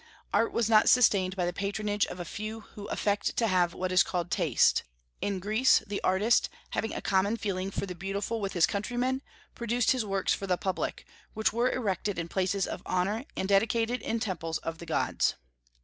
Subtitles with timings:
[0.33, 3.91] Art was not sustained by the patronage of a few who affect to have what
[3.91, 4.81] is called taste;
[5.21, 9.21] in Greece the artist, having a common feeling for the beautiful with his countrymen,
[9.53, 14.01] produced his works for the public, which were erected in places of honor and dedicated
[14.01, 15.35] in temples of the gods."